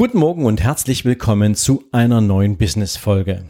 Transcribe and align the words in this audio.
Guten 0.00 0.16
Morgen 0.16 0.46
und 0.46 0.62
herzlich 0.62 1.04
willkommen 1.04 1.54
zu 1.54 1.84
einer 1.92 2.22
neuen 2.22 2.56
Business-Folge. 2.56 3.44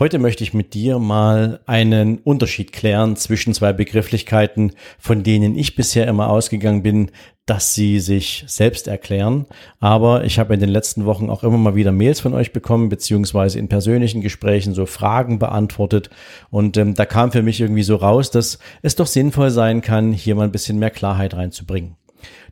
Heute 0.00 0.18
möchte 0.18 0.42
ich 0.42 0.52
mit 0.52 0.74
dir 0.74 0.98
mal 0.98 1.60
einen 1.66 2.18
Unterschied 2.18 2.72
klären 2.72 3.14
zwischen 3.14 3.54
zwei 3.54 3.72
Begrifflichkeiten, 3.72 4.72
von 4.98 5.22
denen 5.22 5.56
ich 5.56 5.76
bisher 5.76 6.08
immer 6.08 6.30
ausgegangen 6.30 6.82
bin, 6.82 7.12
dass 7.46 7.76
sie 7.76 8.00
sich 8.00 8.42
selbst 8.48 8.88
erklären. 8.88 9.46
Aber 9.78 10.24
ich 10.24 10.40
habe 10.40 10.52
in 10.52 10.58
den 10.58 10.68
letzten 10.68 11.04
Wochen 11.04 11.30
auch 11.30 11.44
immer 11.44 11.58
mal 11.58 11.76
wieder 11.76 11.92
Mails 11.92 12.18
von 12.18 12.34
euch 12.34 12.52
bekommen, 12.52 12.88
beziehungsweise 12.88 13.60
in 13.60 13.68
persönlichen 13.68 14.20
Gesprächen 14.20 14.74
so 14.74 14.84
Fragen 14.84 15.38
beantwortet. 15.38 16.10
Und 16.50 16.76
ähm, 16.76 16.94
da 16.94 17.06
kam 17.06 17.30
für 17.30 17.44
mich 17.44 17.60
irgendwie 17.60 17.84
so 17.84 17.94
raus, 17.94 18.32
dass 18.32 18.58
es 18.82 18.96
doch 18.96 19.06
sinnvoll 19.06 19.50
sein 19.50 19.80
kann, 19.80 20.12
hier 20.12 20.34
mal 20.34 20.42
ein 20.42 20.50
bisschen 20.50 20.80
mehr 20.80 20.90
Klarheit 20.90 21.34
reinzubringen. 21.34 21.94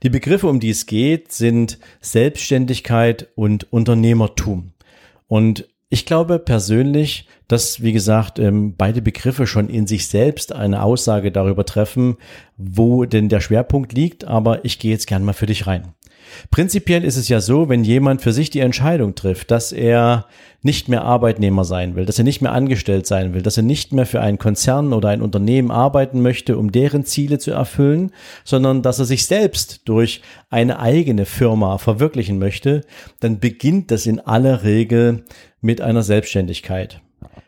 Die 0.03 0.11
Begriffe, 0.11 0.49
um 0.49 0.61
die 0.61 0.71
es 0.71 0.87
geht, 0.87 1.33
sind 1.33 1.79
Selbstständigkeit 2.01 3.29
und 3.35 3.73
Unternehmertum. 3.73 4.73
Und 5.29 5.67
ich 5.89 6.05
glaube 6.05 6.39
persönlich, 6.39 7.29
dass, 7.49 7.81
wie 7.81 7.93
gesagt, 7.93 8.39
ähm, 8.39 8.75
beide 8.77 9.03
Begriffe 9.03 9.47
schon 9.47 9.69
in 9.69 9.87
sich 9.87 10.09
selbst 10.09 10.53
eine 10.53 10.83
Aussage 10.83 11.31
darüber 11.31 11.65
treffen, 11.65 12.17
wo 12.57 13.05
denn 13.05 13.29
der 13.29 13.41
Schwerpunkt 13.41 13.93
liegt, 13.93 14.25
aber 14.25 14.65
ich 14.65 14.79
gehe 14.79 14.91
jetzt 14.91 15.07
gern 15.07 15.25
mal 15.25 15.33
für 15.33 15.47
dich 15.47 15.67
rein. 15.67 15.95
Prinzipiell 16.51 17.05
ist 17.05 17.17
es 17.17 17.29
ja 17.29 17.41
so, 17.41 17.69
wenn 17.69 17.85
jemand 17.85 18.23
für 18.23 18.33
sich 18.33 18.51
die 18.51 18.61
Entscheidung 18.61 19.15
trifft, 19.15 19.51
dass 19.51 19.73
er 19.73 20.27
nicht 20.63 20.89
mehr 20.89 21.03
Arbeitnehmer 21.03 21.65
sein 21.65 21.95
will, 21.95 22.05
dass 22.05 22.19
er 22.19 22.25
nicht 22.25 22.43
mehr 22.43 22.53
angestellt 22.53 23.07
sein 23.07 23.33
will, 23.35 23.43
dass 23.43 23.57
er 23.57 23.63
nicht 23.63 23.93
mehr 23.93 24.07
für 24.07 24.21
einen 24.21 24.39
Konzern 24.39 24.93
oder 24.93 25.09
ein 25.11 25.23
Unternehmen 25.23 25.71
arbeiten 25.71 26.23
möchte, 26.23 26.59
um 26.59 26.73
deren 26.73 27.05
Ziele 27.05 27.39
zu 27.39 27.53
erfüllen, 27.53 28.13
sondern 28.45 28.83
dass 28.83 28.99
er 28.99 29.05
sich 29.05 29.27
selbst 29.27 29.83
durch 29.85 30.23
eine 30.51 30.79
eigene 30.81 31.25
Firma 31.25 31.79
verwirklichen 31.79 32.39
möchte, 32.39 32.83
dann 33.21 33.39
beginnt 33.39 33.91
das 33.91 34.07
in 34.07 34.21
aller 34.21 34.65
Regel 34.65 35.25
mit 35.61 35.81
einer 35.81 36.03
Selbstständigkeit. 36.03 37.01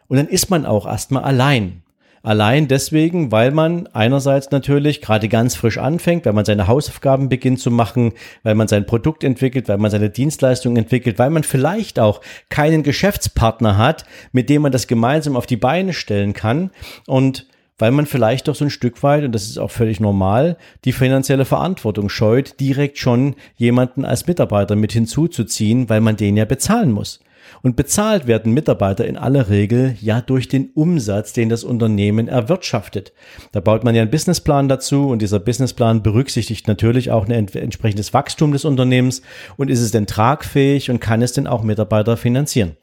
Und 0.07 0.17
dann 0.17 0.29
ist 0.29 0.49
man 0.49 0.65
auch 0.65 0.87
erstmal 0.87 1.25
allein. 1.25 1.83
Allein 2.23 2.69
deswegen, 2.69 3.31
weil 3.33 3.51
man 3.51 3.87
einerseits 3.89 4.51
natürlich 4.51 5.01
gerade 5.01 5.29
ganz 5.29 5.55
frisch 5.55 5.79
anfängt, 5.79 6.27
weil 6.27 6.33
man 6.33 6.45
seine 6.45 6.67
Hausaufgaben 6.67 7.29
beginnt 7.29 7.61
zu 7.61 7.71
machen, 7.71 8.13
weil 8.43 8.55
man 8.55 8.69
sein 8.69 8.87
Produkt 8.87 9.25
entwickelt, 9.25 9.69
weil 9.69 9.79
man 9.79 9.91
seine 9.91 10.11
Dienstleistung 10.11 10.77
entwickelt, 10.77 11.19
weil 11.19 11.31
man 11.31 11.45
vielleicht 11.45 11.99
auch 11.99 12.21
keinen 12.49 12.83
Geschäftspartner 12.83 13.79
hat, 13.79 14.05
mit 14.33 14.51
dem 14.51 14.63
man 14.63 14.73
das 14.73 14.87
gemeinsam 14.87 15.37
auf 15.37 15.47
die 15.47 15.57
Beine 15.57 15.93
stellen 15.93 16.33
kann 16.33 16.71
und 17.07 17.47
weil 17.79 17.93
man 17.93 18.07
vielleicht 18.07 18.49
doch 18.49 18.57
so 18.57 18.65
ein 18.65 18.71
Stück 18.71 19.03
weit, 19.05 19.25
und 19.25 19.33
das 19.33 19.45
ist 19.45 19.59
auch 19.59 19.71
völlig 19.71 20.01
normal, 20.01 20.57
die 20.85 20.93
finanzielle 20.93 21.45
Verantwortung 21.45 22.09
scheut, 22.09 22.59
direkt 22.59 22.99
schon 22.99 23.37
jemanden 23.57 24.05
als 24.05 24.27
Mitarbeiter 24.27 24.75
mit 24.75 24.93
hinzuzuziehen, 24.93 25.89
weil 25.89 26.01
man 26.01 26.17
den 26.17 26.37
ja 26.37 26.45
bezahlen 26.45 26.91
muss. 26.91 27.21
Und 27.63 27.77
bezahlt 27.77 28.27
werden 28.27 28.53
Mitarbeiter 28.53 29.07
in 29.07 29.17
aller 29.17 29.49
Regel 29.49 29.97
ja 30.01 30.21
durch 30.21 30.49
den 30.49 30.71
Umsatz, 30.75 31.33
den 31.33 31.49
das 31.49 31.65
Unternehmen 31.65 32.29
erwirtschaftet. 32.29 33.13
Da 33.53 33.61
baut 33.61 33.85
man 33.85 33.95
ja 33.95 34.03
einen 34.03 34.11
Businessplan 34.11 34.69
dazu 34.69 35.09
und 35.09 35.23
dieser 35.23 35.41
Businessplan 35.41 36.03
berücksichtigt 36.03 36.69
natürlich 36.69 37.11
auch 37.11 37.29
ein 37.29 37.49
entsprechendes 37.49 38.15
Wachstum 38.15 38.53
des 38.53 38.65
Unternehmens 38.65 39.23
und 39.57 39.71
ist 39.71 39.81
es 39.81 39.91
denn 39.91 40.07
tragfähig 40.07 40.91
und 40.91 41.01
kann 41.01 41.23
es 41.23 41.33
denn 41.33 41.47
auch 41.47 41.63
Mitarbeiter 41.63 42.17
finanzieren. 42.17 42.77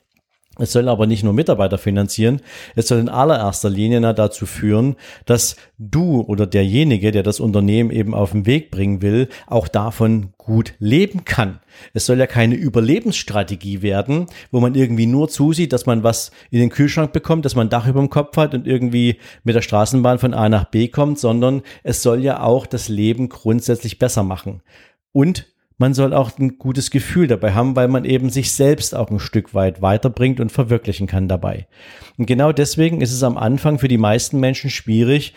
Es 0.57 0.71
soll 0.71 0.87
aber 0.87 1.05
nicht 1.05 1.23
nur 1.23 1.33
Mitarbeiter 1.33 1.77
finanzieren, 1.77 2.41
es 2.75 2.87
soll 2.87 2.99
in 2.99 3.09
allererster 3.09 3.69
Linie 3.69 4.13
dazu 4.13 4.45
führen, 4.45 4.95
dass 5.25 5.55
du 5.77 6.21
oder 6.21 6.47
derjenige, 6.47 7.11
der 7.11 7.23
das 7.23 7.39
Unternehmen 7.39 7.91
eben 7.91 8.13
auf 8.13 8.31
den 8.31 8.45
Weg 8.45 8.71
bringen 8.71 9.01
will, 9.01 9.27
auch 9.47 9.67
davon 9.67 10.33
gut 10.37 10.73
leben 10.79 11.25
kann. 11.25 11.59
Es 11.93 12.05
soll 12.05 12.19
ja 12.19 12.27
keine 12.27 12.55
Überlebensstrategie 12.55 13.81
werden, 13.81 14.27
wo 14.51 14.59
man 14.59 14.75
irgendwie 14.75 15.07
nur 15.07 15.27
zusieht, 15.27 15.73
dass 15.73 15.85
man 15.85 16.03
was 16.03 16.31
in 16.51 16.59
den 16.59 16.69
Kühlschrank 16.69 17.11
bekommt, 17.11 17.45
dass 17.45 17.55
man 17.55 17.69
Dach 17.69 17.87
über 17.87 17.99
dem 17.99 18.09
Kopf 18.09 18.37
hat 18.37 18.53
und 18.53 18.67
irgendwie 18.67 19.17
mit 19.43 19.55
der 19.55 19.61
Straßenbahn 19.61 20.19
von 20.19 20.33
A 20.33 20.47
nach 20.47 20.65
B 20.65 20.87
kommt, 20.87 21.19
sondern 21.19 21.63
es 21.83 22.01
soll 22.01 22.23
ja 22.23 22.41
auch 22.41 22.65
das 22.65 22.87
Leben 22.87 23.27
grundsätzlich 23.27 23.99
besser 23.99 24.23
machen. 24.23 24.61
Und 25.11 25.47
man 25.77 25.93
soll 25.93 26.13
auch 26.13 26.37
ein 26.37 26.57
gutes 26.57 26.89
Gefühl 26.91 27.27
dabei 27.27 27.53
haben, 27.53 27.75
weil 27.75 27.87
man 27.87 28.05
eben 28.05 28.29
sich 28.29 28.53
selbst 28.53 28.95
auch 28.95 29.09
ein 29.09 29.19
Stück 29.19 29.53
weit 29.53 29.81
weiterbringt 29.81 30.39
und 30.39 30.51
verwirklichen 30.51 31.07
kann 31.07 31.27
dabei. 31.27 31.67
Und 32.17 32.25
genau 32.25 32.51
deswegen 32.51 33.01
ist 33.01 33.11
es 33.11 33.23
am 33.23 33.37
Anfang 33.37 33.79
für 33.79 33.87
die 33.87 33.97
meisten 33.97 34.39
Menschen 34.39 34.69
schwierig, 34.69 35.33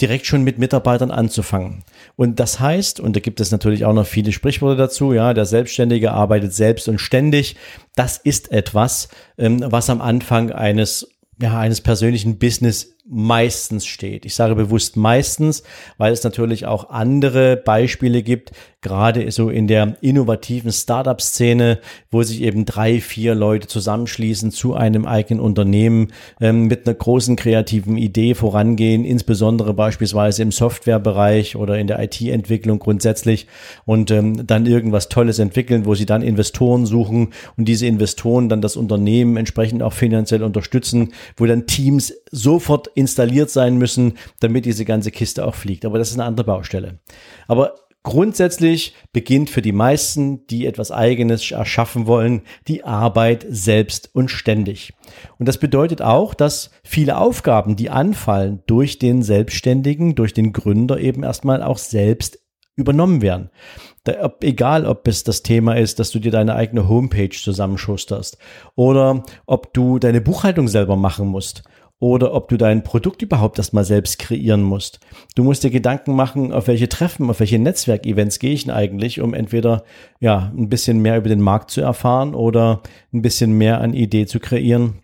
direkt 0.00 0.26
schon 0.26 0.42
mit 0.42 0.58
Mitarbeitern 0.58 1.10
anzufangen. 1.10 1.84
Und 2.16 2.40
das 2.40 2.58
heißt, 2.58 3.00
und 3.00 3.16
da 3.16 3.20
gibt 3.20 3.40
es 3.40 3.50
natürlich 3.50 3.84
auch 3.84 3.92
noch 3.92 4.06
viele 4.06 4.32
Sprichworte 4.32 4.76
dazu, 4.76 5.12
ja, 5.12 5.34
der 5.34 5.44
Selbstständige 5.44 6.12
arbeitet 6.12 6.54
selbst 6.54 6.88
und 6.88 7.00
ständig. 7.00 7.56
Das 7.96 8.16
ist 8.16 8.50
etwas, 8.50 9.08
ähm, 9.36 9.62
was 9.66 9.90
am 9.90 10.00
Anfang 10.00 10.52
eines 10.52 11.08
ja, 11.42 11.58
eines 11.58 11.80
persönlichen 11.80 12.38
Business 12.38 12.96
meistens 13.08 13.86
steht. 13.86 14.24
Ich 14.24 14.34
sage 14.34 14.54
bewusst 14.54 14.96
meistens, 14.96 15.62
weil 15.98 16.12
es 16.12 16.22
natürlich 16.22 16.66
auch 16.66 16.90
andere 16.90 17.56
Beispiele 17.56 18.22
gibt, 18.22 18.52
gerade 18.82 19.30
so 19.30 19.50
in 19.50 19.66
der 19.66 19.96
innovativen 20.00 20.72
Startup-Szene, 20.72 21.80
wo 22.10 22.22
sich 22.22 22.42
eben 22.42 22.64
drei, 22.64 23.00
vier 23.00 23.34
Leute 23.34 23.68
zusammenschließen 23.68 24.50
zu 24.52 24.74
einem 24.74 25.04
eigenen 25.04 25.42
Unternehmen 25.42 26.12
ähm, 26.40 26.66
mit 26.66 26.86
einer 26.86 26.94
großen 26.94 27.36
kreativen 27.36 27.98
Idee 27.98 28.34
vorangehen, 28.34 29.04
insbesondere 29.04 29.74
beispielsweise 29.74 30.42
im 30.42 30.52
Softwarebereich 30.52 31.56
oder 31.56 31.78
in 31.78 31.88
der 31.88 32.02
IT-Entwicklung 32.02 32.78
grundsätzlich 32.78 33.46
und 33.84 34.10
ähm, 34.10 34.46
dann 34.46 34.64
irgendwas 34.66 35.08
Tolles 35.08 35.38
entwickeln, 35.38 35.84
wo 35.84 35.94
sie 35.94 36.06
dann 36.06 36.22
Investoren 36.22 36.86
suchen 36.86 37.34
und 37.56 37.66
diese 37.66 37.86
Investoren 37.86 38.48
dann 38.48 38.62
das 38.62 38.76
Unternehmen 38.76 39.36
entsprechend 39.36 39.82
auch 39.82 39.92
finanziell 39.92 40.42
unterstützen, 40.42 41.12
wo 41.36 41.44
dann 41.44 41.66
Teams 41.66 42.14
sofort 42.30 42.88
installiert 42.94 43.50
sein 43.50 43.76
müssen, 43.76 44.14
damit 44.40 44.64
diese 44.64 44.84
ganze 44.84 45.10
Kiste 45.10 45.46
auch 45.46 45.54
fliegt. 45.54 45.84
Aber 45.84 45.98
das 45.98 46.10
ist 46.10 46.14
eine 46.14 46.24
andere 46.24 46.46
Baustelle. 46.46 47.00
Aber 47.48 47.74
Grundsätzlich 48.02 48.94
beginnt 49.12 49.50
für 49.50 49.60
die 49.60 49.72
meisten, 49.72 50.46
die 50.46 50.64
etwas 50.64 50.90
Eigenes 50.90 51.50
erschaffen 51.50 52.06
wollen, 52.06 52.42
die 52.66 52.82
Arbeit 52.82 53.44
selbst 53.50 54.08
und 54.14 54.30
ständig. 54.30 54.94
Und 55.38 55.46
das 55.46 55.58
bedeutet 55.58 56.00
auch, 56.00 56.32
dass 56.32 56.70
viele 56.82 57.18
Aufgaben, 57.18 57.76
die 57.76 57.90
anfallen, 57.90 58.62
durch 58.66 58.98
den 58.98 59.22
Selbstständigen, 59.22 60.14
durch 60.14 60.32
den 60.32 60.54
Gründer 60.54 60.98
eben 60.98 61.22
erstmal 61.22 61.62
auch 61.62 61.76
selbst 61.76 62.38
übernommen 62.74 63.20
werden. 63.20 63.50
Da, 64.04 64.24
ob, 64.24 64.42
egal, 64.44 64.86
ob 64.86 65.06
es 65.06 65.22
das 65.22 65.42
Thema 65.42 65.74
ist, 65.74 65.98
dass 65.98 66.10
du 66.10 66.20
dir 66.20 66.32
deine 66.32 66.54
eigene 66.54 66.88
Homepage 66.88 67.28
zusammenschusterst 67.28 68.38
oder 68.76 69.24
ob 69.44 69.74
du 69.74 69.98
deine 69.98 70.22
Buchhaltung 70.22 70.68
selber 70.68 70.96
machen 70.96 71.28
musst 71.28 71.64
oder 72.00 72.34
ob 72.34 72.48
du 72.48 72.56
dein 72.56 72.82
Produkt 72.82 73.22
überhaupt 73.22 73.58
erstmal 73.58 73.84
selbst 73.84 74.18
kreieren 74.18 74.62
musst. 74.62 74.98
Du 75.36 75.44
musst 75.44 75.62
dir 75.62 75.70
Gedanken 75.70 76.16
machen, 76.16 76.52
auf 76.52 76.66
welche 76.66 76.88
Treffen, 76.88 77.30
auf 77.30 77.38
welche 77.40 77.58
Netzwerkevents 77.58 78.38
gehe 78.38 78.54
ich 78.54 78.64
denn 78.64 78.74
eigentlich, 78.74 79.20
um 79.20 79.34
entweder 79.34 79.84
ja 80.18 80.50
ein 80.56 80.68
bisschen 80.68 80.98
mehr 81.00 81.18
über 81.18 81.28
den 81.28 81.42
Markt 81.42 81.70
zu 81.70 81.82
erfahren 81.82 82.34
oder 82.34 82.80
ein 83.12 83.22
bisschen 83.22 83.52
mehr 83.52 83.80
an 83.80 83.92
Idee 83.92 84.26
zu 84.26 84.40
kreieren 84.40 84.94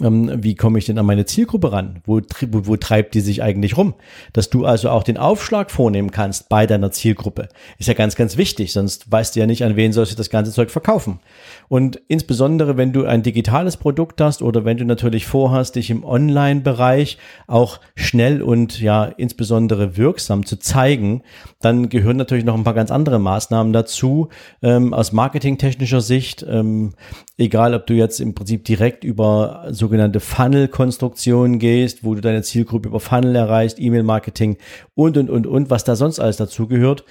wie 0.00 0.54
komme 0.54 0.78
ich 0.78 0.86
denn 0.86 0.98
an 0.98 1.06
meine 1.06 1.26
Zielgruppe 1.26 1.72
ran? 1.72 2.00
Wo, 2.04 2.20
wo, 2.50 2.66
wo 2.66 2.76
treibt 2.76 3.14
die 3.14 3.20
sich 3.20 3.42
eigentlich 3.42 3.76
rum? 3.76 3.94
Dass 4.32 4.50
du 4.50 4.64
also 4.64 4.90
auch 4.90 5.02
den 5.02 5.18
Aufschlag 5.18 5.70
vornehmen 5.70 6.10
kannst 6.10 6.48
bei 6.48 6.66
deiner 6.66 6.90
Zielgruppe. 6.90 7.48
Ist 7.78 7.88
ja 7.88 7.94
ganz, 7.94 8.16
ganz 8.16 8.36
wichtig, 8.36 8.72
sonst 8.72 9.12
weißt 9.12 9.36
du 9.36 9.40
ja 9.40 9.46
nicht, 9.46 9.62
an 9.62 9.76
wen 9.76 9.92
sollst 9.92 10.12
du 10.12 10.16
das 10.16 10.30
ganze 10.30 10.52
Zeug 10.52 10.70
verkaufen. 10.70 11.20
Und 11.68 12.00
insbesondere, 12.08 12.76
wenn 12.76 12.92
du 12.92 13.04
ein 13.04 13.22
digitales 13.22 13.76
Produkt 13.76 14.20
hast 14.20 14.42
oder 14.42 14.64
wenn 14.64 14.78
du 14.78 14.84
natürlich 14.84 15.26
vorhast, 15.26 15.76
dich 15.76 15.90
im 15.90 16.04
Online-Bereich 16.04 17.18
auch 17.46 17.78
schnell 17.94 18.42
und 18.42 18.80
ja 18.80 19.04
insbesondere 19.04 19.96
wirksam 19.96 20.46
zu 20.46 20.56
zeigen, 20.56 21.22
dann 21.60 21.88
gehören 21.90 22.16
natürlich 22.16 22.44
noch 22.44 22.54
ein 22.54 22.64
paar 22.64 22.74
ganz 22.74 22.90
andere 22.90 23.18
Maßnahmen 23.18 23.72
dazu. 23.72 24.28
Ähm, 24.62 24.94
aus 24.94 25.12
marketingtechnischer 25.12 26.00
Sicht, 26.00 26.44
ähm, 26.48 26.94
egal 27.36 27.74
ob 27.74 27.86
du 27.86 27.94
jetzt 27.94 28.20
im 28.20 28.34
Prinzip 28.34 28.64
direkt 28.64 29.04
über 29.04 29.66
so 29.70 29.89
sogenannte 29.90 30.20
Funnel-Konstruktion 30.20 31.58
gehst, 31.58 32.04
wo 32.04 32.14
du 32.14 32.20
deine 32.20 32.42
Zielgruppe 32.42 32.88
über 32.88 33.00
Funnel 33.00 33.34
erreichst, 33.34 33.80
E-Mail-Marketing 33.80 34.56
und, 34.94 35.16
und, 35.16 35.28
und, 35.28 35.48
und, 35.48 35.68
was 35.68 35.82
da 35.82 35.96
sonst 35.96 36.20
alles 36.20 36.36
dazugehört. 36.36 37.04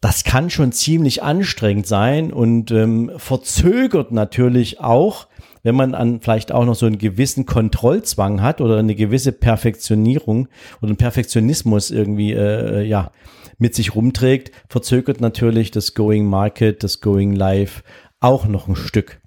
das 0.00 0.24
kann 0.24 0.50
schon 0.50 0.72
ziemlich 0.72 1.22
anstrengend 1.22 1.86
sein 1.86 2.32
und 2.32 2.72
ähm, 2.72 3.12
verzögert 3.18 4.10
natürlich 4.10 4.80
auch, 4.80 5.28
wenn 5.62 5.76
man 5.76 5.94
an 5.94 6.20
vielleicht 6.20 6.50
auch 6.50 6.64
noch 6.64 6.74
so 6.74 6.86
einen 6.86 6.98
gewissen 6.98 7.46
Kontrollzwang 7.46 8.42
hat 8.42 8.60
oder 8.60 8.78
eine 8.78 8.96
gewisse 8.96 9.30
Perfektionierung 9.30 10.48
oder 10.80 10.88
einen 10.88 10.96
Perfektionismus 10.96 11.92
irgendwie 11.92 12.32
äh, 12.32 12.82
ja 12.82 13.12
mit 13.58 13.76
sich 13.76 13.94
rumträgt, 13.94 14.50
verzögert 14.68 15.20
natürlich 15.20 15.70
das 15.70 15.94
Going 15.94 16.26
Market, 16.26 16.82
das 16.82 17.00
Going 17.00 17.32
Live 17.32 17.84
auch 18.18 18.46
noch 18.46 18.66
ein 18.66 18.74
Stück. 18.74 19.20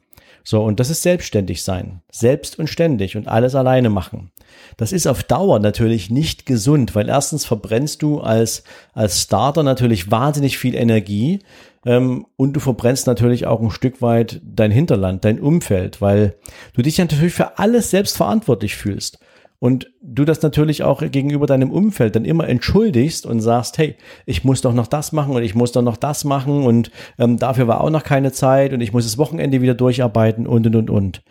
So, 0.50 0.63
und 0.63 0.80
das 0.80 0.90
ist 0.90 1.04
selbstständig 1.04 1.63
sein. 1.63 2.01
Selbst 2.10 2.57
und 2.57 2.72
ständig 2.72 3.16
und 3.16 3.28
alles 3.28 3.54
alleine 3.54 3.92
machen. 3.92 4.31
Das 4.78 4.92
ist 4.92 5.06
auf 5.06 5.22
Dauer 5.22 5.60
natürlich 5.60 6.10
nicht 6.10 6.48
gesund, 6.48 6.96
weil 6.96 7.07
erstens 7.07 7.46
verbrennst 7.46 8.01
du 8.01 8.19
als, 8.19 8.63
als 8.94 9.22
Starter 9.22 9.62
natürlich 9.62 10.10
wahnsinnig 10.10 10.57
viel 10.57 10.74
Energie 10.74 11.38
ähm, 11.86 12.25
und 12.36 12.54
du 12.54 12.60
verbrennst 12.60 13.06
natürlich 13.06 13.46
auch 13.46 13.62
ein 13.62 13.69
Stück 13.69 14.01
weit 14.01 14.42
dein 14.44 14.72
Hinterland, 14.72 15.24
dein 15.24 15.40
Umfeld, 15.40 16.01
weil 16.01 16.34
du 16.74 16.81
dich 16.81 16.98
natürlich 16.98 17.36
für 17.36 17.60
alles 17.60 17.92
selbst 17.92 18.18
verantwortlich 18.18 18.75
fühlst 18.75 19.19
und 19.59 19.91
du 20.01 20.23
das 20.25 20.41
natürlich 20.41 20.83
auch 20.83 21.03
gegenüber 21.11 21.45
deinem 21.45 21.71
Umfeld 21.71 22.15
dann 22.15 22.25
immer 22.25 22.47
entschuldigst 22.47 23.25
und 23.25 23.41
sagst, 23.41 23.77
hey, 23.77 23.95
ich 24.25 24.44
muss 24.44 24.61
doch 24.61 24.73
noch 24.73 24.88
das 24.88 25.11
machen 25.11 25.35
und 25.35 25.44
ich 25.44 25.53
muss 25.53 25.73
doch 25.73 25.81
noch 25.81 25.97
das 25.97 26.23
machen 26.23 26.63
und 26.63 26.91
ähm, 27.17 27.38
dafür 27.38 27.67
war 27.67 27.81
auch 27.81 27.89
noch 27.89 28.03
keine 28.03 28.31
Zeit 28.31 28.73
und 28.73 28.81
ich 28.81 28.94
muss 28.94 29.03
das 29.03 29.17
Wochenende 29.17 29.61
wieder 29.61 29.75
durcharbeiten 29.75 30.47
und 30.47 30.65
und 30.67 30.75
und 30.75 30.89
und. 30.89 31.21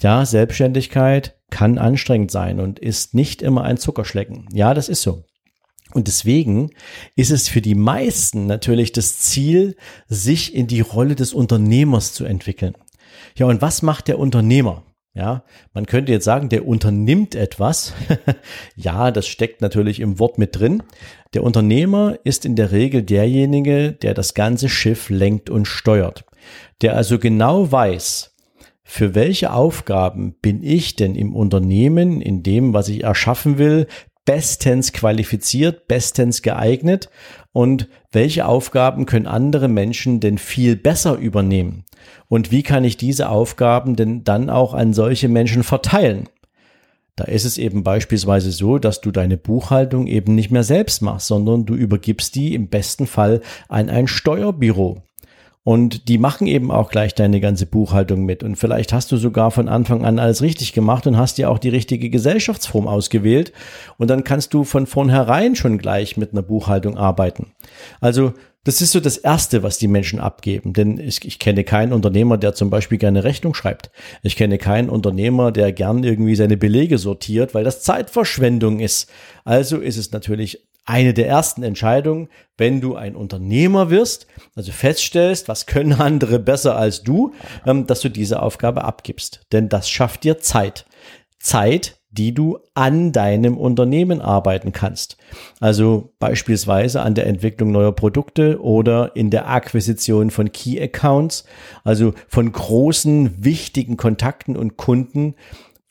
Ja, 0.00 0.24
Selbstständigkeit 0.24 1.36
kann 1.50 1.78
anstrengend 1.78 2.30
sein 2.30 2.58
und 2.58 2.78
ist 2.78 3.14
nicht 3.14 3.42
immer 3.42 3.62
ein 3.62 3.76
Zuckerschlecken. 3.76 4.48
Ja, 4.52 4.74
das 4.74 4.88
ist 4.88 5.02
so. 5.02 5.24
Und 5.92 6.08
deswegen 6.08 6.70
ist 7.14 7.30
es 7.30 7.48
für 7.48 7.60
die 7.60 7.76
meisten 7.76 8.46
natürlich 8.46 8.90
das 8.90 9.18
Ziel, 9.20 9.76
sich 10.08 10.54
in 10.54 10.66
die 10.66 10.80
Rolle 10.80 11.14
des 11.14 11.32
Unternehmers 11.32 12.12
zu 12.12 12.24
entwickeln. 12.24 12.74
Ja, 13.36 13.46
und 13.46 13.62
was 13.62 13.82
macht 13.82 14.08
der 14.08 14.18
Unternehmer? 14.18 14.82
Ja, 15.16 15.44
man 15.72 15.86
könnte 15.86 16.10
jetzt 16.10 16.24
sagen, 16.24 16.48
der 16.48 16.66
unternimmt 16.66 17.36
etwas. 17.36 17.94
ja, 18.76 19.12
das 19.12 19.28
steckt 19.28 19.60
natürlich 19.60 20.00
im 20.00 20.18
Wort 20.18 20.38
mit 20.38 20.58
drin. 20.58 20.82
Der 21.34 21.44
Unternehmer 21.44 22.18
ist 22.24 22.44
in 22.44 22.56
der 22.56 22.72
Regel 22.72 23.02
derjenige, 23.04 23.92
der 23.92 24.14
das 24.14 24.34
ganze 24.34 24.68
Schiff 24.68 25.10
lenkt 25.10 25.50
und 25.50 25.66
steuert. 25.66 26.24
Der 26.82 26.96
also 26.96 27.20
genau 27.20 27.70
weiß, 27.70 28.34
für 28.82 29.14
welche 29.14 29.52
Aufgaben 29.52 30.34
bin 30.42 30.64
ich 30.64 30.96
denn 30.96 31.14
im 31.14 31.34
Unternehmen, 31.34 32.20
in 32.20 32.42
dem, 32.42 32.74
was 32.74 32.88
ich 32.88 33.04
erschaffen 33.04 33.56
will, 33.56 33.86
bestens 34.24 34.92
qualifiziert, 34.92 35.86
bestens 35.86 36.42
geeignet 36.42 37.10
und 37.52 37.88
welche 38.12 38.46
Aufgaben 38.46 39.06
können 39.06 39.26
andere 39.26 39.68
Menschen 39.68 40.20
denn 40.20 40.38
viel 40.38 40.76
besser 40.76 41.16
übernehmen? 41.16 41.84
Und 42.28 42.50
wie 42.50 42.62
kann 42.62 42.84
ich 42.84 42.96
diese 42.96 43.28
Aufgaben 43.28 43.96
denn 43.96 44.24
dann 44.24 44.50
auch 44.50 44.74
an 44.74 44.92
solche 44.92 45.28
Menschen 45.28 45.62
verteilen? 45.62 46.28
Da 47.16 47.24
ist 47.24 47.44
es 47.44 47.58
eben 47.58 47.84
beispielsweise 47.84 48.50
so, 48.50 48.78
dass 48.78 49.00
du 49.00 49.12
deine 49.12 49.36
Buchhaltung 49.36 50.08
eben 50.08 50.34
nicht 50.34 50.50
mehr 50.50 50.64
selbst 50.64 51.00
machst, 51.00 51.28
sondern 51.28 51.64
du 51.64 51.74
übergibst 51.74 52.34
die 52.34 52.54
im 52.54 52.68
besten 52.68 53.06
Fall 53.06 53.40
an 53.68 53.88
ein 53.88 54.08
Steuerbüro. 54.08 55.02
Und 55.64 56.08
die 56.08 56.18
machen 56.18 56.46
eben 56.46 56.70
auch 56.70 56.90
gleich 56.90 57.14
deine 57.14 57.40
ganze 57.40 57.64
Buchhaltung 57.64 58.26
mit. 58.26 58.42
Und 58.42 58.56
vielleicht 58.56 58.92
hast 58.92 59.10
du 59.10 59.16
sogar 59.16 59.50
von 59.50 59.68
Anfang 59.68 60.04
an 60.04 60.18
alles 60.18 60.42
richtig 60.42 60.74
gemacht 60.74 61.06
und 61.06 61.16
hast 61.16 61.38
dir 61.38 61.50
auch 61.50 61.58
die 61.58 61.70
richtige 61.70 62.10
Gesellschaftsform 62.10 62.86
ausgewählt. 62.86 63.52
Und 63.96 64.08
dann 64.10 64.24
kannst 64.24 64.52
du 64.52 64.64
von 64.64 64.86
vornherein 64.86 65.56
schon 65.56 65.78
gleich 65.78 66.18
mit 66.18 66.32
einer 66.32 66.42
Buchhaltung 66.42 66.98
arbeiten. 66.98 67.52
Also 68.02 68.34
das 68.64 68.82
ist 68.82 68.92
so 68.92 69.00
das 69.00 69.16
Erste, 69.16 69.62
was 69.62 69.78
die 69.78 69.88
Menschen 69.88 70.20
abgeben. 70.20 70.74
Denn 70.74 70.98
ich, 70.98 71.24
ich, 71.24 71.38
kenne 71.38 71.64
keinen 71.64 71.94
Unternehmer, 71.94 72.36
der 72.36 72.54
zum 72.54 72.68
Beispiel 72.68 72.98
gerne 72.98 73.24
Rechnung 73.24 73.54
schreibt. 73.54 73.90
Ich 74.22 74.36
kenne 74.36 74.58
keinen 74.58 74.90
Unternehmer, 74.90 75.50
der 75.50 75.72
gern 75.72 76.04
irgendwie 76.04 76.34
seine 76.34 76.58
Belege 76.58 76.98
sortiert, 76.98 77.54
weil 77.54 77.64
das 77.64 77.82
Zeitverschwendung 77.82 78.80
ist. 78.80 79.10
Also 79.44 79.78
ist 79.78 79.96
es 79.96 80.12
natürlich 80.12 80.66
eine 80.84 81.14
der 81.14 81.28
ersten 81.28 81.62
Entscheidungen, 81.62 82.28
wenn 82.56 82.80
du 82.80 82.94
ein 82.94 83.16
Unternehmer 83.16 83.90
wirst, 83.90 84.26
also 84.54 84.72
feststellst, 84.72 85.48
was 85.48 85.66
können 85.66 85.92
andere 86.00 86.38
besser 86.38 86.76
als 86.76 87.02
du, 87.02 87.32
ähm, 87.66 87.86
dass 87.86 88.00
du 88.00 88.08
diese 88.08 88.42
Aufgabe 88.42 88.84
abgibst. 88.84 89.40
Denn 89.52 89.68
das 89.68 89.88
schafft 89.88 90.24
dir 90.24 90.38
Zeit. 90.38 90.86
Zeit, 91.38 91.98
die 92.10 92.32
du 92.32 92.58
an 92.74 93.10
deinem 93.12 93.58
Unternehmen 93.58 94.20
arbeiten 94.20 94.72
kannst. 94.72 95.16
Also 95.58 96.14
beispielsweise 96.20 97.02
an 97.02 97.14
der 97.14 97.26
Entwicklung 97.26 97.72
neuer 97.72 97.92
Produkte 97.92 98.60
oder 98.62 99.16
in 99.16 99.30
der 99.30 99.48
Akquisition 99.48 100.30
von 100.30 100.52
Key 100.52 100.80
Accounts, 100.80 101.44
also 101.82 102.14
von 102.28 102.52
großen, 102.52 103.44
wichtigen 103.44 103.96
Kontakten 103.96 104.56
und 104.56 104.76
Kunden, 104.76 105.34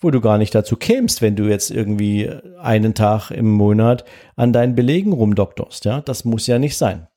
wo 0.03 0.11
du 0.11 0.21
gar 0.21 0.37
nicht 0.37 0.53
dazu 0.53 0.75
kämst, 0.75 1.21
wenn 1.21 1.35
du 1.35 1.45
jetzt 1.45 1.71
irgendwie 1.71 2.29
einen 2.61 2.93
Tag 2.93 3.31
im 3.31 3.51
Monat 3.51 4.05
an 4.35 4.53
deinen 4.53 4.75
Belegen 4.75 5.13
rumdoktorst. 5.13 5.85
Ja, 5.85 6.01
das 6.01 6.25
muss 6.25 6.47
ja 6.47 6.59
nicht 6.59 6.77
sein. 6.77 7.07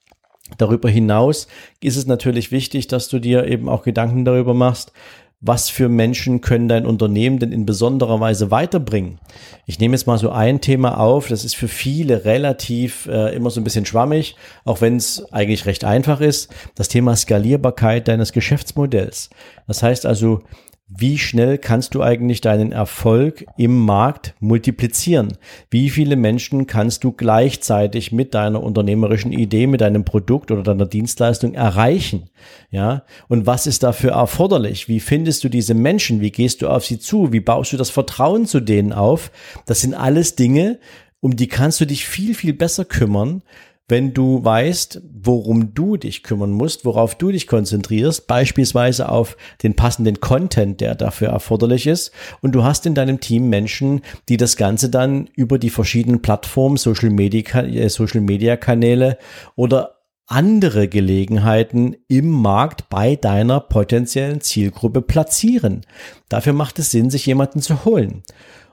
Darüber 0.58 0.88
hinaus 0.88 1.48
ist 1.80 1.96
es 1.96 2.06
natürlich 2.06 2.52
wichtig, 2.52 2.86
dass 2.86 3.08
du 3.08 3.18
dir 3.18 3.46
eben 3.46 3.68
auch 3.68 3.82
Gedanken 3.82 4.24
darüber 4.24 4.54
machst, 4.54 4.92
was 5.40 5.68
für 5.68 5.88
Menschen 5.88 6.40
können 6.40 6.66
dein 6.68 6.86
Unternehmen 6.86 7.38
denn 7.38 7.52
in 7.52 7.66
besonderer 7.66 8.20
Weise 8.20 8.50
weiterbringen? 8.50 9.18
Ich 9.66 9.78
nehme 9.78 9.94
jetzt 9.94 10.06
mal 10.06 10.18
so 10.18 10.30
ein 10.30 10.60
Thema 10.60 10.98
auf, 10.98 11.28
das 11.28 11.44
ist 11.44 11.56
für 11.56 11.68
viele 11.68 12.24
relativ 12.24 13.06
äh, 13.06 13.34
immer 13.34 13.50
so 13.50 13.60
ein 13.60 13.64
bisschen 13.64 13.84
schwammig, 13.84 14.36
auch 14.64 14.80
wenn 14.80 14.96
es 14.96 15.30
eigentlich 15.32 15.66
recht 15.66 15.84
einfach 15.84 16.20
ist, 16.20 16.52
das 16.74 16.88
Thema 16.88 17.14
Skalierbarkeit 17.16 18.08
deines 18.08 18.32
Geschäftsmodells. 18.32 19.28
Das 19.66 19.82
heißt 19.82 20.06
also, 20.06 20.42
wie 20.88 21.18
schnell 21.18 21.58
kannst 21.58 21.96
du 21.96 22.02
eigentlich 22.02 22.40
deinen 22.40 22.70
Erfolg 22.70 23.44
im 23.56 23.76
Markt 23.76 24.34
multiplizieren? 24.38 25.36
Wie 25.68 25.90
viele 25.90 26.14
Menschen 26.14 26.68
kannst 26.68 27.02
du 27.02 27.10
gleichzeitig 27.10 28.12
mit 28.12 28.34
deiner 28.34 28.62
unternehmerischen 28.62 29.32
Idee, 29.32 29.66
mit 29.66 29.80
deinem 29.80 30.04
Produkt 30.04 30.52
oder 30.52 30.62
deiner 30.62 30.86
Dienstleistung 30.86 31.54
erreichen? 31.54 32.30
Ja. 32.70 33.02
Und 33.26 33.46
was 33.46 33.66
ist 33.66 33.82
dafür 33.82 34.12
erforderlich? 34.12 34.88
Wie 34.88 35.00
findest 35.00 35.42
du 35.42 35.48
diese 35.48 35.74
Menschen? 35.74 36.20
Wie 36.20 36.30
gehst 36.30 36.62
du 36.62 36.68
auf 36.68 36.86
sie 36.86 37.00
zu? 37.00 37.32
Wie 37.32 37.40
baust 37.40 37.72
du 37.72 37.76
das 37.76 37.90
Vertrauen 37.90 38.46
zu 38.46 38.60
denen 38.60 38.92
auf? 38.92 39.32
Das 39.66 39.80
sind 39.80 39.94
alles 39.94 40.36
Dinge, 40.36 40.78
um 41.18 41.34
die 41.34 41.48
kannst 41.48 41.80
du 41.80 41.84
dich 41.84 42.06
viel, 42.06 42.32
viel 42.32 42.52
besser 42.52 42.84
kümmern, 42.84 43.42
wenn 43.88 44.12
du 44.12 44.44
weißt, 44.44 45.02
worum 45.22 45.72
du 45.74 45.96
dich 45.96 46.22
kümmern 46.22 46.50
musst, 46.50 46.84
worauf 46.84 47.14
du 47.14 47.30
dich 47.30 47.46
konzentrierst, 47.46 48.26
beispielsweise 48.26 49.08
auf 49.08 49.36
den 49.62 49.74
passenden 49.74 50.20
Content, 50.20 50.80
der 50.80 50.94
dafür 50.96 51.28
erforderlich 51.28 51.86
ist, 51.86 52.10
und 52.42 52.52
du 52.52 52.64
hast 52.64 52.86
in 52.86 52.94
deinem 52.94 53.20
Team 53.20 53.48
Menschen, 53.48 54.00
die 54.28 54.36
das 54.36 54.56
Ganze 54.56 54.90
dann 54.90 55.28
über 55.34 55.58
die 55.58 55.70
verschiedenen 55.70 56.20
Plattformen, 56.20 56.76
Social 56.76 57.10
Media, 57.10 57.60
äh, 57.62 57.88
Social 57.88 58.20
Media 58.20 58.56
Kanäle 58.56 59.18
oder 59.54 59.96
andere 60.26 60.88
Gelegenheiten 60.88 61.94
im 62.08 62.28
Markt 62.28 62.88
bei 62.88 63.14
deiner 63.14 63.60
potenziellen 63.60 64.40
Zielgruppe 64.40 65.00
platzieren. 65.00 65.82
Dafür 66.28 66.52
macht 66.52 66.80
es 66.80 66.90
Sinn, 66.90 67.10
sich 67.10 67.26
jemanden 67.26 67.60
zu 67.60 67.84
holen. 67.84 68.24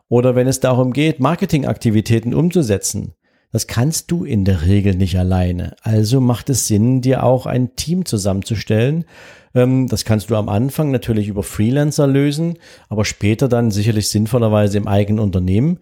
Oder 0.09 0.35
wenn 0.35 0.47
es 0.47 0.59
darum 0.59 0.93
geht, 0.93 1.19
Marketingaktivitäten 1.19 2.33
umzusetzen, 2.33 3.13
das 3.53 3.67
kannst 3.67 4.09
du 4.09 4.25
in 4.25 4.45
der 4.45 4.63
Regel 4.63 4.95
nicht 4.95 5.17
alleine. 5.17 5.75
Also 5.83 6.19
macht 6.19 6.49
es 6.49 6.67
Sinn, 6.67 7.01
dir 7.01 7.23
auch 7.23 7.45
ein 7.45 7.75
Team 7.75 8.03
zusammenzustellen. 8.03 9.05
Ähm, 9.53 9.87
das 9.87 10.05
kannst 10.05 10.31
du 10.31 10.35
am 10.35 10.49
Anfang 10.49 10.89
natürlich 10.89 11.27
über 11.27 11.43
Freelancer 11.43 12.07
lösen, 12.07 12.57
aber 12.89 13.05
später 13.05 13.47
dann 13.47 13.69
sicherlich 13.69 14.09
sinnvollerweise 14.09 14.77
im 14.79 14.87
eigenen 14.87 15.19
Unternehmen, 15.19 15.79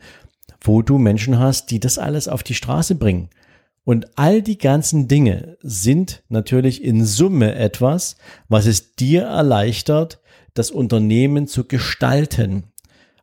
wo 0.59 0.81
du 0.81 0.97
Menschen 0.97 1.39
hast, 1.39 1.71
die 1.71 1.79
das 1.79 1.97
alles 1.97 2.27
auf 2.27 2.43
die 2.43 2.55
Straße 2.55 2.95
bringen. 2.95 3.29
Und 3.85 4.17
all 4.17 4.41
die 4.41 4.57
ganzen 4.57 5.07
Dinge 5.07 5.57
sind 5.61 6.23
natürlich 6.27 6.83
in 6.83 7.05
Summe 7.05 7.55
etwas, 7.55 8.17
was 8.49 8.65
es 8.65 8.95
dir 8.95 9.23
erleichtert, 9.23 10.19
das 10.53 10.71
Unternehmen 10.71 11.47
zu 11.47 11.63
gestalten. 11.63 12.65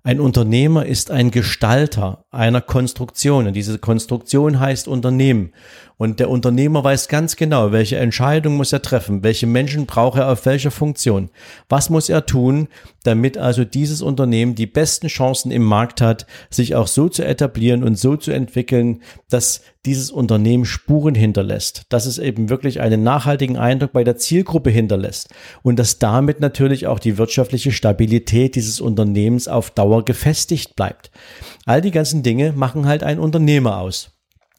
Ein 0.09 0.21
Unternehmer 0.21 0.87
ist 0.87 1.11
ein 1.11 1.31
Gestalter 1.31 2.25
einer 2.31 2.63
Konstruktion 2.63 3.47
und 3.47 3.53
diese 3.53 3.79
Konstruktion 3.79 4.59
heißt 4.59 4.89
Unternehmen. 4.89 5.53
Und 5.99 6.19
der 6.19 6.31
Unternehmer 6.31 6.83
weiß 6.83 7.09
ganz 7.09 7.37
genau, 7.37 7.73
welche 7.73 7.99
Entscheidung 7.99 8.57
muss 8.57 8.73
er 8.73 8.81
treffen, 8.81 9.23
welche 9.23 9.47
Menschen 9.47 9.85
braucht 9.85 10.17
er 10.17 10.33
auf 10.33 10.47
welcher 10.47 10.71
Funktion, 10.71 11.29
was 11.69 11.91
muss 11.91 12.09
er 12.09 12.25
tun, 12.25 12.69
damit 13.05 13.37
also 13.37 13.67
dieses 13.67 14.01
Unternehmen 14.01 14.55
die 14.55 14.67
besten 14.67 15.09
Chancen 15.09 15.51
im 15.51 15.65
Markt 15.65 16.01
hat, 16.01 16.27
sich 16.49 16.75
auch 16.75 16.87
so 16.87 17.11
zu 17.11 17.23
etablieren 17.23 17.85
und 17.85 17.99
so 17.99 18.17
zu 18.17 18.31
entwickeln, 18.31 19.03
dass 19.29 19.61
dieses 19.87 20.11
Unternehmen 20.11 20.65
Spuren 20.65 21.15
hinterlässt, 21.15 21.83
dass 21.89 22.07
es 22.07 22.19
eben 22.19 22.49
wirklich 22.49 22.81
einen 22.81 23.03
nachhaltigen 23.03 23.57
Eindruck 23.57 23.93
bei 23.93 24.05
der 24.05 24.17
Zielgruppe 24.17 24.71
hinterlässt 24.71 25.29
und 25.63 25.79
dass 25.79 25.99
damit 25.99 26.41
natürlich 26.41 26.87
auch 26.87 26.99
die 26.99 27.17
wirtschaftliche 27.17 27.73
Stabilität 27.73 28.55
dieses 28.55 28.81
Unternehmens 28.81 29.49
auf 29.49 29.71
Dauer 29.71 30.05
gefestigt 30.05 30.77
bleibt. 30.77 31.11
All 31.65 31.81
die 31.81 31.93
ganzen 31.93 32.23
Dinge 32.23 32.53
machen 32.53 32.87
halt 32.87 33.03
ein 33.03 33.19
Unternehmer 33.19 33.79
aus. 33.79 34.11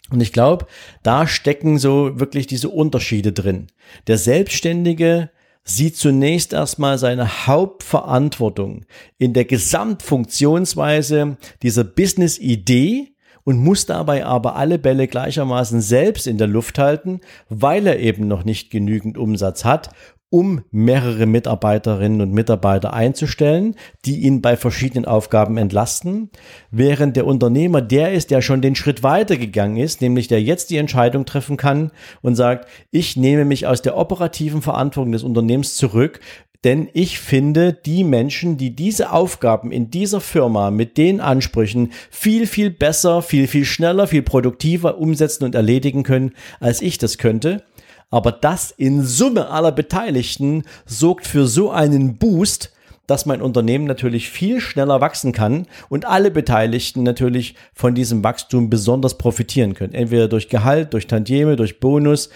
Und 0.09 0.21
ich 0.21 0.33
glaube, 0.33 0.65
da 1.03 1.27
stecken 1.27 1.77
so 1.77 2.19
wirklich 2.19 2.47
diese 2.47 2.69
Unterschiede 2.69 3.31
drin. 3.31 3.67
Der 4.07 4.17
Selbstständige 4.17 5.29
sieht 5.63 5.97
zunächst 5.97 6.53
erstmal 6.53 6.97
seine 6.97 7.45
Hauptverantwortung 7.45 8.85
in 9.17 9.33
der 9.33 9.45
Gesamtfunktionsweise 9.45 11.37
dieser 11.61 11.83
Business-Idee 11.83 13.13
und 13.49 13.63
muss 13.63 13.87
dabei 13.87 14.27
aber 14.27 14.57
alle 14.57 14.77
Bälle 14.77 15.07
gleichermaßen 15.07 15.81
selbst 15.81 16.27
in 16.27 16.37
der 16.37 16.45
Luft 16.45 16.77
halten, 16.77 17.19
weil 17.49 17.87
er 17.87 17.97
eben 17.97 18.27
noch 18.27 18.45
nicht 18.45 18.69
genügend 18.69 19.17
Umsatz 19.17 19.65
hat 19.65 19.89
um 20.31 20.63
mehrere 20.69 21.25
Mitarbeiterinnen 21.25 22.21
und 22.21 22.31
Mitarbeiter 22.31 22.93
einzustellen, 22.93 23.75
die 24.05 24.19
ihn 24.19 24.41
bei 24.41 24.57
verschiedenen 24.57 25.05
Aufgaben 25.05 25.57
entlasten, 25.57 26.29
während 26.69 27.15
der 27.15 27.25
Unternehmer 27.25 27.81
der 27.81 28.13
ist, 28.13 28.29
der 28.29 28.43
schon 28.43 28.61
den 28.61 28.75
Schritt 28.75 29.01
weitergegangen 29.01 29.77
ist, 29.77 30.01
nämlich 30.01 30.27
der 30.27 30.43
jetzt 30.43 30.69
die 30.69 30.77
Entscheidung 30.77 31.25
treffen 31.25 31.57
kann 31.57 31.91
und 32.21 32.35
sagt, 32.35 32.69
ich 32.91 33.17
nehme 33.17 33.43
mich 33.43 33.65
aus 33.65 33.81
der 33.81 33.97
operativen 33.97 34.61
Verantwortung 34.61 35.13
des 35.13 35.23
Unternehmens 35.23 35.75
zurück, 35.75 36.19
denn 36.63 36.89
ich 36.93 37.19
finde, 37.19 37.73
die 37.73 38.03
Menschen, 38.03 38.57
die 38.57 38.75
diese 38.75 39.11
Aufgaben 39.11 39.71
in 39.71 39.91
dieser 39.91 40.19
Firma 40.19 40.71
mit 40.71 40.97
den 40.97 41.21
Ansprüchen 41.21 41.93
viel, 42.09 42.47
viel 42.47 42.69
besser, 42.69 43.21
viel, 43.21 43.47
viel 43.47 43.65
schneller, 43.65 44.07
viel 44.07 44.23
produktiver 44.23 44.97
umsetzen 44.97 45.45
und 45.45 45.55
erledigen 45.55 46.03
können, 46.03 46.33
als 46.59 46.81
ich 46.81 46.97
das 46.97 47.17
könnte, 47.17 47.63
aber 48.09 48.31
das 48.31 48.71
in 48.71 49.03
Summe 49.03 49.49
aller 49.49 49.71
Beteiligten 49.71 50.63
sorgt 50.85 51.27
für 51.27 51.47
so 51.47 51.71
einen 51.71 52.17
Boost, 52.17 52.73
dass 53.09 53.25
mein 53.25 53.41
Unternehmen 53.41 53.85
natürlich 53.85 54.29
viel 54.29 54.61
schneller 54.61 55.01
wachsen 55.01 55.31
kann 55.31 55.65
und 55.89 56.05
alle 56.05 56.29
Beteiligten 56.29 57.01
natürlich 57.01 57.55
von 57.73 57.95
diesem 57.95 58.23
Wachstum 58.23 58.69
besonders 58.69 59.17
profitieren 59.17 59.73
können. 59.73 59.95
Entweder 59.95 60.27
durch 60.27 60.47
Gehalt, 60.47 60.93
durch 60.93 61.07
Tantieme, 61.07 61.55
durch 61.55 61.79
Bonus, 61.79 62.29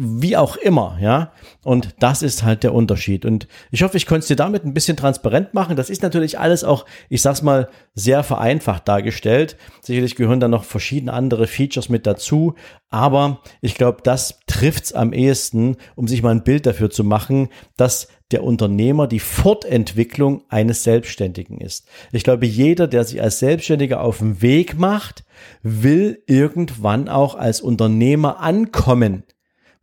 wie 0.00 0.36
auch 0.36 0.56
immer, 0.56 0.96
ja. 1.00 1.32
Und 1.64 1.96
das 1.98 2.22
ist 2.22 2.44
halt 2.44 2.62
der 2.62 2.72
Unterschied. 2.72 3.24
Und 3.24 3.48
ich 3.72 3.82
hoffe, 3.82 3.96
ich 3.96 4.06
konnte 4.06 4.20
es 4.20 4.28
dir 4.28 4.36
damit 4.36 4.64
ein 4.64 4.72
bisschen 4.72 4.96
transparent 4.96 5.54
machen. 5.54 5.74
Das 5.74 5.90
ist 5.90 6.02
natürlich 6.02 6.38
alles 6.38 6.62
auch, 6.62 6.86
ich 7.08 7.20
sag's 7.20 7.42
mal, 7.42 7.68
sehr 7.94 8.22
vereinfacht 8.22 8.86
dargestellt. 8.86 9.56
Sicherlich 9.82 10.14
gehören 10.14 10.38
da 10.38 10.46
noch 10.46 10.62
verschiedene 10.62 11.12
andere 11.12 11.48
Features 11.48 11.88
mit 11.88 12.06
dazu. 12.06 12.54
Aber 12.90 13.40
ich 13.60 13.74
glaube, 13.74 13.98
das 14.04 14.38
trifft's 14.46 14.92
am 14.92 15.12
ehesten, 15.12 15.76
um 15.96 16.06
sich 16.06 16.22
mal 16.22 16.30
ein 16.30 16.44
Bild 16.44 16.66
dafür 16.66 16.90
zu 16.90 17.02
machen, 17.02 17.48
dass 17.76 18.06
der 18.30 18.44
Unternehmer 18.44 19.08
die 19.08 19.18
Fortentwicklung 19.18 20.44
eines 20.48 20.84
Selbstständigen 20.84 21.60
ist. 21.60 21.88
Ich 22.12 22.22
glaube, 22.22 22.46
jeder, 22.46 22.86
der 22.86 23.02
sich 23.02 23.20
als 23.20 23.40
Selbstständiger 23.40 24.00
auf 24.00 24.18
den 24.18 24.42
Weg 24.42 24.78
macht, 24.78 25.24
will 25.62 26.22
irgendwann 26.26 27.08
auch 27.08 27.34
als 27.34 27.60
Unternehmer 27.60 28.38
ankommen 28.38 29.24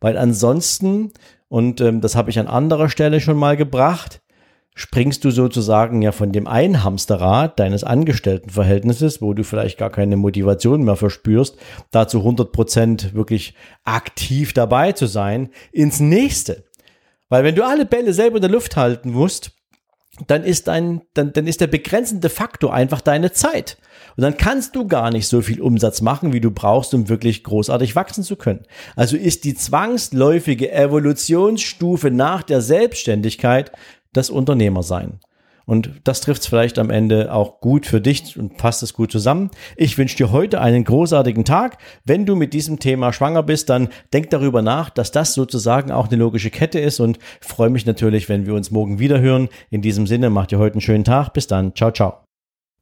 weil 0.00 0.16
ansonsten, 0.16 1.12
und 1.48 1.80
ähm, 1.80 2.00
das 2.00 2.16
habe 2.16 2.30
ich 2.30 2.38
an 2.38 2.48
anderer 2.48 2.88
Stelle 2.88 3.20
schon 3.20 3.36
mal 3.36 3.56
gebracht, 3.56 4.20
springst 4.74 5.24
du 5.24 5.30
sozusagen 5.30 6.02
ja 6.02 6.12
von 6.12 6.32
dem 6.32 6.46
einen 6.46 6.84
Hamsterrad 6.84 7.58
deines 7.58 7.82
Angestelltenverhältnisses, 7.82 9.22
wo 9.22 9.32
du 9.32 9.42
vielleicht 9.42 9.78
gar 9.78 9.90
keine 9.90 10.16
Motivation 10.16 10.84
mehr 10.84 10.96
verspürst, 10.96 11.56
dazu 11.90 12.18
100 12.18 12.52
Prozent 12.52 13.14
wirklich 13.14 13.54
aktiv 13.84 14.52
dabei 14.52 14.92
zu 14.92 15.06
sein, 15.06 15.48
ins 15.72 15.98
nächste. 15.98 16.64
Weil 17.28 17.42
wenn 17.42 17.54
du 17.54 17.64
alle 17.64 17.86
Bälle 17.86 18.12
selber 18.12 18.36
in 18.36 18.42
der 18.42 18.50
Luft 18.50 18.76
halten 18.76 19.10
musst, 19.10 19.55
dann 20.26 20.44
ist 20.44 20.68
dein, 20.68 21.02
dann, 21.14 21.32
dann 21.32 21.46
ist 21.46 21.60
der 21.60 21.66
begrenzende 21.66 22.28
Faktor 22.28 22.72
einfach 22.72 23.00
deine 23.00 23.32
Zeit. 23.32 23.76
Und 24.16 24.22
dann 24.22 24.36
kannst 24.36 24.74
du 24.74 24.86
gar 24.86 25.10
nicht 25.10 25.28
so 25.28 25.42
viel 25.42 25.60
Umsatz 25.60 26.00
machen, 26.00 26.32
wie 26.32 26.40
du 26.40 26.50
brauchst, 26.50 26.94
um 26.94 27.08
wirklich 27.08 27.44
großartig 27.44 27.94
wachsen 27.96 28.24
zu 28.24 28.36
können. 28.36 28.64
Also 28.94 29.16
ist 29.16 29.44
die 29.44 29.54
zwangsläufige 29.54 30.72
Evolutionsstufe 30.72 32.10
nach 32.10 32.42
der 32.42 32.62
Selbstständigkeit 32.62 33.72
das 34.12 34.30
Unternehmersein. 34.30 35.20
Und 35.66 35.90
das 36.04 36.20
trifft 36.20 36.42
es 36.42 36.46
vielleicht 36.46 36.78
am 36.78 36.90
Ende 36.90 37.32
auch 37.32 37.60
gut 37.60 37.86
für 37.86 38.00
dich 38.00 38.38
und 38.38 38.56
passt 38.56 38.82
es 38.84 38.94
gut 38.94 39.10
zusammen. 39.10 39.50
Ich 39.76 39.98
wünsche 39.98 40.16
dir 40.16 40.30
heute 40.30 40.60
einen 40.60 40.84
großartigen 40.84 41.44
Tag. 41.44 41.78
Wenn 42.04 42.24
du 42.24 42.36
mit 42.36 42.54
diesem 42.54 42.78
Thema 42.78 43.12
schwanger 43.12 43.42
bist, 43.42 43.68
dann 43.68 43.88
denk 44.12 44.30
darüber 44.30 44.62
nach, 44.62 44.90
dass 44.90 45.10
das 45.10 45.34
sozusagen 45.34 45.90
auch 45.90 46.06
eine 46.08 46.16
logische 46.16 46.50
Kette 46.50 46.78
ist 46.78 47.00
und 47.00 47.18
freue 47.40 47.70
mich 47.70 47.84
natürlich, 47.84 48.28
wenn 48.28 48.46
wir 48.46 48.54
uns 48.54 48.70
morgen 48.70 49.00
wieder 49.00 49.20
hören. 49.20 49.48
In 49.70 49.82
diesem 49.82 50.06
Sinne, 50.06 50.30
mach 50.30 50.46
dir 50.46 50.58
heute 50.58 50.74
einen 50.74 50.80
schönen 50.80 51.04
Tag. 51.04 51.32
Bis 51.32 51.48
dann. 51.48 51.74
Ciao, 51.74 51.90
ciao. 51.90 52.25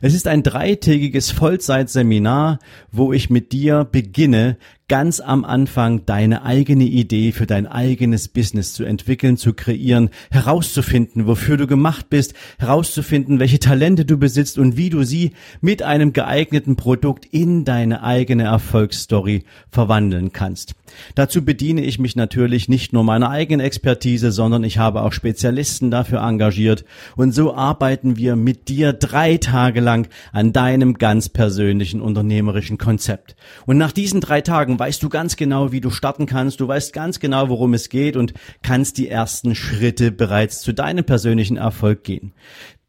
Es 0.00 0.14
ist 0.14 0.26
ein 0.26 0.42
dreitägiges 0.42 1.30
Vollzeitseminar, 1.30 2.58
wo 2.92 3.12
ich 3.12 3.30
mit 3.30 3.52
dir 3.52 3.84
beginne, 3.84 4.56
ganz 4.88 5.20
am 5.20 5.44
Anfang 5.44 6.06
deine 6.06 6.42
eigene 6.42 6.84
Idee 6.84 7.32
für 7.32 7.46
dein 7.46 7.66
eigenes 7.66 8.28
Business 8.28 8.72
zu 8.72 8.84
entwickeln, 8.84 9.36
zu 9.36 9.52
kreieren, 9.52 10.08
herauszufinden, 10.30 11.26
wofür 11.26 11.58
du 11.58 11.66
gemacht 11.66 12.08
bist, 12.08 12.32
herauszufinden, 12.58 13.38
welche 13.38 13.58
Talente 13.58 14.06
du 14.06 14.16
besitzt 14.16 14.58
und 14.58 14.78
wie 14.78 14.88
du 14.88 15.04
sie 15.04 15.32
mit 15.60 15.82
einem 15.82 16.14
geeigneten 16.14 16.76
Produkt 16.76 17.26
in 17.26 17.66
deine 17.66 18.02
eigene 18.02 18.44
Erfolgsstory 18.44 19.44
verwandeln 19.70 20.32
kannst. 20.32 20.74
Dazu 21.14 21.44
bediene 21.44 21.82
ich 21.82 21.98
mich 21.98 22.16
natürlich 22.16 22.70
nicht 22.70 22.94
nur 22.94 23.04
meiner 23.04 23.28
eigenen 23.28 23.64
Expertise, 23.64 24.32
sondern 24.32 24.64
ich 24.64 24.78
habe 24.78 25.02
auch 25.02 25.12
Spezialisten 25.12 25.90
dafür 25.90 26.22
engagiert 26.22 26.86
und 27.14 27.32
so 27.32 27.54
arbeiten 27.54 28.16
wir 28.16 28.36
mit 28.36 28.68
dir 28.68 28.94
drei 28.94 29.36
Tage 29.68 29.80
lang 29.80 30.08
an 30.32 30.54
deinem 30.54 30.94
ganz 30.94 31.28
persönlichen 31.28 32.00
unternehmerischen 32.00 32.78
Konzept. 32.78 33.36
Und 33.66 33.76
nach 33.76 33.92
diesen 33.92 34.22
drei 34.22 34.40
Tagen 34.40 34.78
weißt 34.78 35.02
du 35.02 35.10
ganz 35.10 35.36
genau, 35.36 35.72
wie 35.72 35.82
du 35.82 35.90
starten 35.90 36.24
kannst, 36.24 36.60
du 36.60 36.68
weißt 36.68 36.94
ganz 36.94 37.20
genau, 37.20 37.50
worum 37.50 37.74
es 37.74 37.90
geht 37.90 38.16
und 38.16 38.32
kannst 38.62 38.96
die 38.96 39.10
ersten 39.10 39.54
Schritte 39.54 40.10
bereits 40.10 40.62
zu 40.62 40.72
deinem 40.72 41.04
persönlichen 41.04 41.58
Erfolg 41.58 42.02
gehen. 42.02 42.32